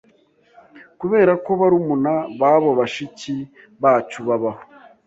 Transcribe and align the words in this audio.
Kuberako 0.99 1.49
barumuna 1.61 2.13
babobashiki 2.39 3.35
bacu 3.83 4.19
babaho 4.27 4.63